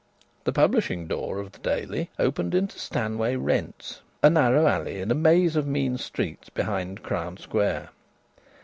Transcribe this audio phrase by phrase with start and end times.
[0.45, 5.13] The publishing door of the Daily opened into Stanway Rents, a narrow alley in a
[5.13, 7.89] maze of mean streets behind Crown Square.